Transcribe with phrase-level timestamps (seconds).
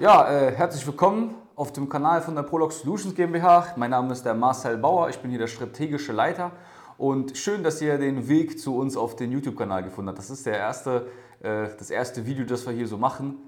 [0.00, 3.74] Ja, äh, herzlich willkommen auf dem Kanal von der Prolog Solutions GmbH.
[3.74, 6.52] Mein Name ist der Marcel Bauer, ich bin hier der strategische Leiter
[6.98, 10.18] und schön, dass ihr den Weg zu uns auf den YouTube-Kanal gefunden habt.
[10.20, 11.08] Das ist der erste,
[11.40, 13.38] äh, das erste Video, das wir hier so machen.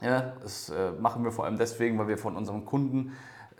[0.00, 3.14] Ja, das äh, machen wir vor allem deswegen, weil wir von unseren Kunden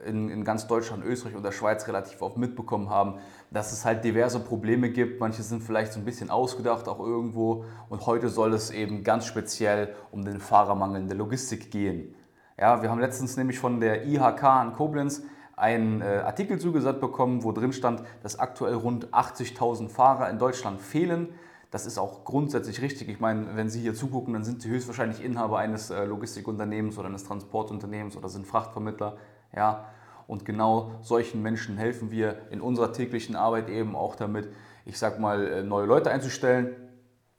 [0.07, 3.19] in, in, ganz Deutschland, Österreich und der Schweiz relativ oft mitbekommen haben,
[3.51, 5.21] dass es halt diverse Probleme gibt.
[5.21, 7.65] Manche sind vielleicht so ein bisschen ausgedacht auch irgendwo.
[7.89, 12.15] Und heute soll es eben ganz speziell um den Fahrermangel in der Logistik gehen.
[12.59, 15.23] Ja, wir haben letztens nämlich von der IHK in Koblenz
[15.57, 20.81] einen äh, Artikel zugesandt bekommen, wo drin stand, dass aktuell rund 80.000 Fahrer in Deutschland
[20.81, 21.29] fehlen.
[21.71, 23.09] Das ist auch grundsätzlich richtig.
[23.09, 27.09] Ich meine, wenn Sie hier zugucken, dann sind Sie höchstwahrscheinlich Inhaber eines äh, Logistikunternehmens oder
[27.09, 29.17] eines Transportunternehmens oder sind Frachtvermittler.
[29.55, 29.87] Ja,
[30.27, 34.49] und genau solchen Menschen helfen wir in unserer täglichen Arbeit eben auch damit,
[34.85, 36.75] ich sag mal, äh, neue Leute einzustellen.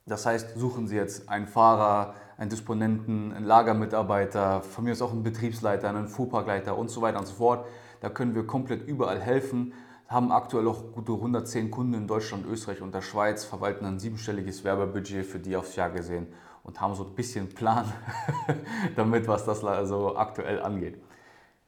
[0.06, 5.12] Das heißt, suchen Sie jetzt einen Fahrer, einen Disponenten, einen Lagermitarbeiter, von mir ist auch
[5.12, 7.66] einen Betriebsleiter, einen Fuhrparkleiter und so weiter und so fort.
[8.02, 9.74] Da können wir komplett überall helfen.
[10.08, 14.64] Haben aktuell auch gute 110 Kunden in Deutschland, Österreich und der Schweiz, verwalten ein siebenstelliges
[14.64, 16.28] Werbebudget für die aufs Jahr gesehen
[16.64, 17.86] und haben so ein bisschen Plan
[18.96, 21.02] damit, was das also aktuell angeht.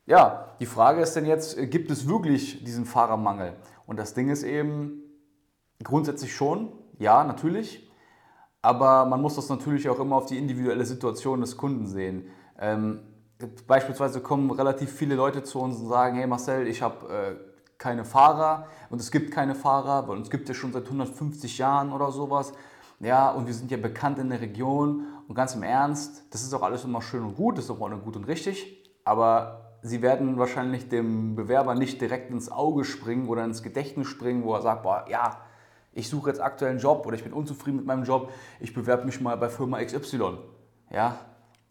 [0.05, 3.53] Ja, die Frage ist denn jetzt, äh, gibt es wirklich diesen Fahrermangel?
[3.87, 5.01] Und das Ding ist eben
[5.83, 7.89] grundsätzlich schon, ja, natürlich.
[8.61, 12.29] Aber man muss das natürlich auch immer auf die individuelle Situation des Kunden sehen.
[12.59, 12.99] Ähm,
[13.67, 17.35] beispielsweise kommen relativ viele Leute zu uns und sagen, hey Marcel, ich habe äh,
[17.77, 21.91] keine Fahrer und es gibt keine Fahrer, weil uns gibt es schon seit 150 Jahren
[21.91, 22.53] oder sowas.
[22.99, 26.53] Ja, und wir sind ja bekannt in der Region und ganz im Ernst, das ist
[26.53, 30.01] auch alles immer schön und gut, das ist auch immer gut und richtig, aber Sie
[30.01, 34.61] werden wahrscheinlich dem Bewerber nicht direkt ins Auge springen oder ins Gedächtnis springen, wo er
[34.61, 35.41] sagt, boah, ja,
[35.93, 39.05] ich suche jetzt aktuell einen Job oder ich bin unzufrieden mit meinem Job, ich bewerbe
[39.05, 40.37] mich mal bei Firma XY.
[40.91, 41.17] Ja,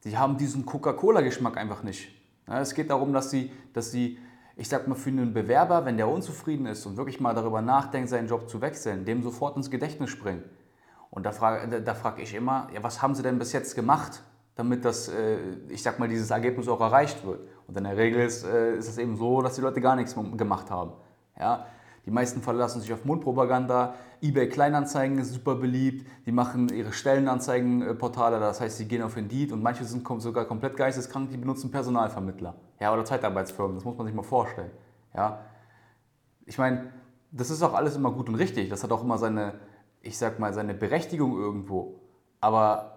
[0.04, 2.10] die haben diesen Coca-Cola-Geschmack einfach nicht.
[2.48, 4.18] Ja, es geht darum, dass sie, dass sie,
[4.56, 8.08] ich sag mal, für einen Bewerber, wenn der unzufrieden ist und wirklich mal darüber nachdenkt,
[8.08, 10.44] seinen Job zu wechseln, dem sofort ins Gedächtnis springen.
[11.10, 14.22] Und da frage da frag ich immer, ja, was haben sie denn bis jetzt gemacht,
[14.56, 15.38] damit das, äh,
[15.68, 17.40] ich sag mal, dieses Ergebnis auch erreicht wird?
[17.66, 20.14] Und in der Regel ist, äh, ist es eben so, dass die Leute gar nichts
[20.14, 20.92] gemacht haben.
[21.38, 21.66] Ja?
[22.06, 23.94] Die meisten verlassen sich auf Mundpropaganda.
[24.20, 26.06] eBay Kleinanzeigen ist super beliebt.
[26.26, 30.76] Die machen ihre Stellenanzeigenportale, das heißt, sie gehen auf Indeed und manche sind sogar komplett
[30.76, 33.76] geisteskrank, die benutzen Personalvermittler ja, oder Zeitarbeitsfirmen.
[33.76, 34.70] Das muss man sich mal vorstellen.
[35.14, 35.40] Ja?
[36.44, 36.92] Ich meine,
[37.32, 38.68] das ist auch alles immer gut und richtig.
[38.68, 39.54] Das hat auch immer seine,
[40.02, 42.00] ich sag mal, seine Berechtigung irgendwo.
[42.40, 42.93] Aber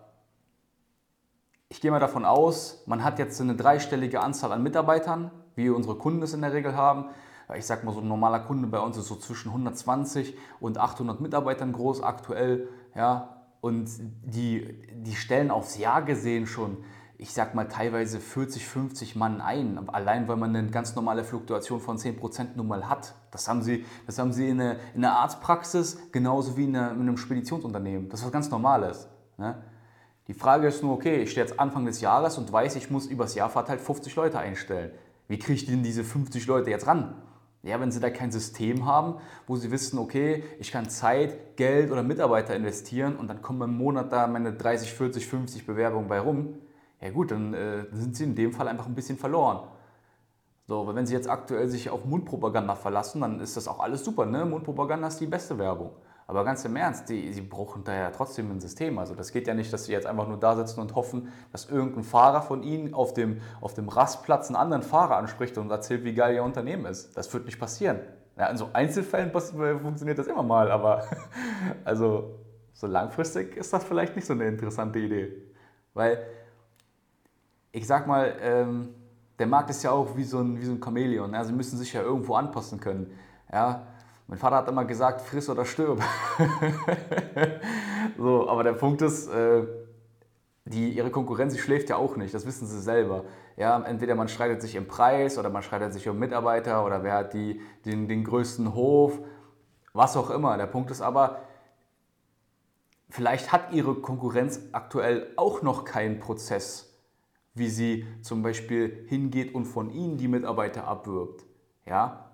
[1.70, 5.96] ich gehe mal davon aus, man hat jetzt eine dreistellige Anzahl an Mitarbeitern, wie unsere
[5.96, 7.10] Kunden es in der Regel haben.
[7.56, 11.22] Ich sag mal, so ein normaler Kunde bei uns ist so zwischen 120 und 800
[11.22, 12.68] Mitarbeitern groß aktuell.
[12.96, 13.90] Ja, und
[14.24, 16.78] die, die stellen aufs Jahr gesehen schon,
[17.18, 19.90] ich sag mal, teilweise 40, 50 Mann ein.
[19.90, 23.16] Allein weil man eine ganz normale Fluktuation von 10% nun mal hat.
[23.32, 27.02] Das haben sie, das haben sie in, einer in Arztpraxis genauso wie in, eine, in
[27.02, 28.10] einem Speditionsunternehmen.
[28.10, 29.08] Das ist was ganz Normales.
[29.38, 29.62] Ne?
[30.28, 33.06] Die Frage ist nur, okay, ich stehe jetzt Anfang des Jahres und weiß, ich muss
[33.06, 34.92] übers Jahr verteilt 50 Leute einstellen.
[35.30, 37.16] Wie kriege ich denn diese 50 Leute jetzt ran?
[37.64, 39.16] Ja, wenn Sie da kein System haben,
[39.46, 43.78] wo Sie wissen, okay, ich kann Zeit, Geld oder Mitarbeiter investieren und dann kommen im
[43.78, 46.56] Monat da meine 30, 40, 50 Bewerbungen bei rum,
[47.02, 49.68] ja gut, dann äh, sind Sie in dem Fall einfach ein bisschen verloren.
[50.68, 54.04] So, aber wenn Sie jetzt aktuell sich auf Mundpropaganda verlassen, dann ist das auch alles
[54.04, 54.46] super, ne?
[54.46, 55.92] Mundpropaganda ist die beste Werbung.
[56.30, 59.00] Aber ganz im Ernst, die, die brauchen da ja trotzdem ein System.
[59.00, 61.70] Also das geht ja nicht, dass sie jetzt einfach nur da sitzen und hoffen, dass
[61.70, 66.04] irgendein Fahrer von ihnen auf dem, auf dem Rastplatz einen anderen Fahrer anspricht und erzählt,
[66.04, 67.16] wie geil ihr Unternehmen ist.
[67.16, 68.02] Das wird nicht passieren.
[68.38, 71.06] Ja, in so Einzelfällen funktioniert das immer mal, aber
[71.86, 72.36] also
[72.74, 75.32] so langfristig ist das vielleicht nicht so eine interessante Idee.
[75.94, 76.20] Weil
[77.72, 78.90] ich sag mal, ähm,
[79.40, 81.34] der Markt ist ja auch wie so ein, wie so ein Chamäleon.
[81.34, 81.44] Ja?
[81.46, 83.18] Sie müssen sich ja irgendwo anpassen können.
[83.52, 83.88] Ja?
[84.28, 86.04] Mein Vater hat immer gesagt, friss oder stirb.
[88.18, 89.66] so, aber der Punkt ist, äh,
[90.66, 93.24] die, ihre Konkurrenz die schläft ja auch nicht, das wissen sie selber.
[93.56, 97.14] Ja, entweder man streitet sich im Preis oder man streitet sich um Mitarbeiter oder wer
[97.14, 99.18] hat die, den, den größten Hof,
[99.94, 100.58] was auch immer.
[100.58, 101.40] Der Punkt ist aber,
[103.10, 107.00] vielleicht hat ihre Konkurrenz aktuell auch noch keinen Prozess,
[107.54, 111.46] wie sie zum Beispiel hingeht und von ihnen die Mitarbeiter abwirbt.
[111.86, 112.32] Ja,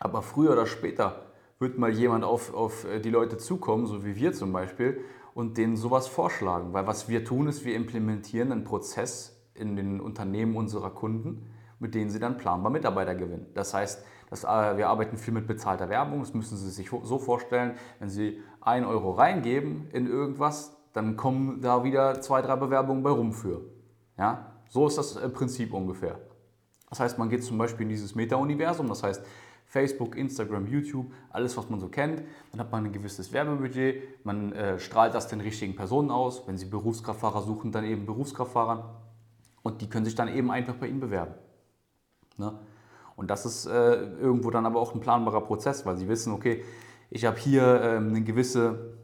[0.00, 1.27] aber früher oder später
[1.58, 5.00] wird mal jemand auf, auf äh, die Leute zukommen, so wie wir zum Beispiel,
[5.34, 6.72] und denen sowas vorschlagen.
[6.72, 11.50] Weil was wir tun, ist, wir implementieren einen Prozess in den Unternehmen unserer Kunden,
[11.80, 13.46] mit denen sie dann planbar Mitarbeiter gewinnen.
[13.54, 16.20] Das heißt, dass, äh, wir arbeiten viel mit bezahlter Werbung.
[16.20, 21.60] Das müssen Sie sich so vorstellen, wenn Sie 1 Euro reingeben in irgendwas, dann kommen
[21.60, 23.62] da wieder zwei, drei Bewerbungen bei rum für.
[24.16, 24.52] Ja?
[24.68, 26.18] So ist das Prinzip ungefähr.
[26.90, 29.22] Das heißt, man geht zum Beispiel in dieses Meta-Universum, das heißt
[29.68, 32.22] Facebook, Instagram, YouTube, alles, was man so kennt.
[32.50, 36.46] Dann hat man ein gewisses Werbebudget, man äh, strahlt das den richtigen Personen aus.
[36.46, 39.02] Wenn sie Berufskraftfahrer suchen, dann eben Berufskraftfahrer.
[39.62, 41.34] Und die können sich dann eben einfach bei Ihnen bewerben.
[42.38, 42.58] Ne?
[43.14, 46.64] Und das ist äh, irgendwo dann aber auch ein planbarer Prozess, weil Sie wissen, okay,
[47.10, 48.96] ich habe hier ähm, eine gewisse,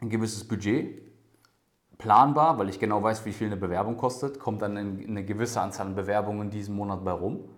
[0.00, 1.02] ein gewisses Budget,
[1.98, 5.86] planbar, weil ich genau weiß, wie viel eine Bewerbung kostet, kommt dann eine gewisse Anzahl
[5.86, 7.48] an Bewerbungen in diesem Monat bei rum.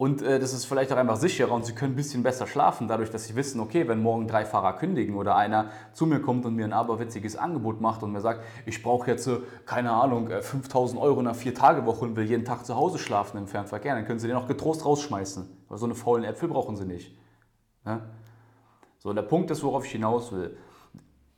[0.00, 2.88] Und äh, das ist vielleicht auch einfach sicherer und Sie können ein bisschen besser schlafen,
[2.88, 6.46] dadurch, dass Sie wissen, okay, wenn morgen drei Fahrer kündigen oder einer zu mir kommt
[6.46, 10.30] und mir ein aberwitziges Angebot macht und mir sagt, ich brauche jetzt, äh, keine Ahnung,
[10.30, 13.94] 5000 äh, Euro in einer Vier-Tage-Woche und will jeden Tag zu Hause schlafen im Fernverkehr,
[13.94, 15.46] dann können Sie den auch getrost rausschmeißen.
[15.68, 17.14] Weil so eine faulen Äpfel brauchen Sie nicht.
[17.84, 18.00] Ja?
[19.00, 20.56] So, und der Punkt ist, worauf ich hinaus will.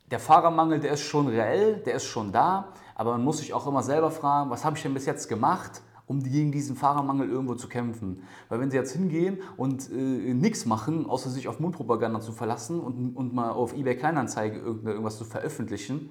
[0.09, 3.67] Der Fahrermangel, der ist schon reell, der ist schon da, aber man muss sich auch
[3.67, 7.55] immer selber fragen, was habe ich denn bis jetzt gemacht, um gegen diesen Fahrermangel irgendwo
[7.55, 8.23] zu kämpfen.
[8.49, 12.79] Weil wenn sie jetzt hingehen und äh, nichts machen, außer sich auf Mundpropaganda zu verlassen
[12.79, 16.09] und, und mal auf eBay Kleinanzeige irgendwas zu veröffentlichen,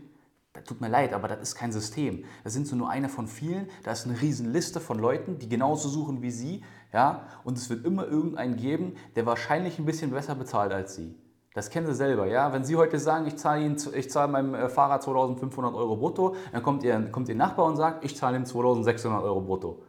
[0.53, 2.25] das tut mir leid, aber das ist kein System.
[2.45, 3.69] Das sind so nur einer von vielen.
[3.85, 6.63] Da ist eine riesen Liste von Leuten, die genauso suchen wie Sie.
[6.93, 7.27] Ja?
[7.43, 11.15] Und es wird immer irgendeinen geben, der wahrscheinlich ein bisschen besser bezahlt als Sie.
[11.55, 12.53] Das kennen Sie selber, ja.
[12.53, 16.35] Wenn Sie heute sagen, ich zahle, Ihnen, ich zahle meinem äh, Fahrer 2500 Euro brutto,
[16.51, 19.83] dann kommt Ihr, kommt Ihr Nachbar und sagt, ich zahle ihm 2600 Euro brutto.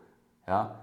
[0.47, 0.79] Ja.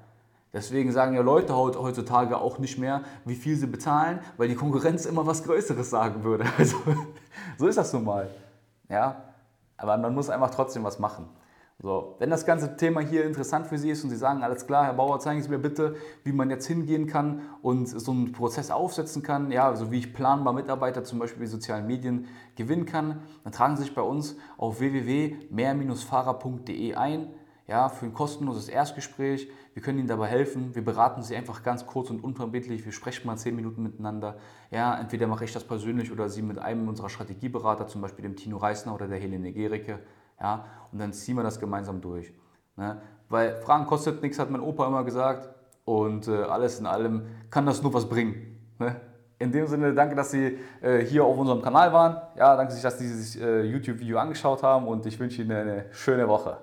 [0.53, 5.07] Deswegen sagen ja Leute heutzutage auch nicht mehr, wie viel sie bezahlen, weil die Konkurrenz
[5.07, 6.45] immer was Größeres sagen würde.
[6.59, 6.77] Also,
[7.57, 8.29] so ist das nun mal.
[8.89, 9.23] Ja.
[9.77, 11.29] Aber man muss einfach trotzdem was machen.
[11.83, 14.85] So, wenn das ganze Thema hier interessant für Sie ist und Sie sagen, alles klar,
[14.85, 18.71] Herr Bauer, zeigen Sie mir bitte, wie man jetzt hingehen kann und so einen Prozess
[18.71, 23.23] aufsetzen kann, ja, so wie ich planbar Mitarbeiter zum Beispiel in sozialen Medien gewinnen kann,
[23.45, 27.31] dann tragen Sie sich bei uns auf www.mehr-fahrer.de ein,
[27.67, 29.49] ja, für ein kostenloses Erstgespräch.
[29.73, 30.75] Wir können Ihnen dabei helfen.
[30.75, 32.85] Wir beraten Sie einfach ganz kurz und unverbindlich.
[32.85, 34.37] Wir sprechen mal zehn Minuten miteinander.
[34.71, 38.37] Ja, entweder mache ich das persönlich oder Sie mit einem unserer Strategieberater, zum Beispiel dem
[38.37, 40.01] Tino Reisner oder der Helene Gericke.
[40.41, 42.33] Ja, und dann ziehen wir das gemeinsam durch.
[42.77, 43.01] Ne?
[43.29, 45.49] Weil Fragen kostet nichts, hat mein Opa immer gesagt.
[45.85, 48.75] Und äh, alles in allem kann das nur was bringen.
[48.79, 48.97] Ne?
[49.39, 52.21] In dem Sinne, danke, dass Sie äh, hier auf unserem Kanal waren.
[52.37, 56.29] Ja, danke, dass Sie dieses äh, YouTube-Video angeschaut haben und ich wünsche Ihnen eine schöne
[56.29, 56.59] Woche.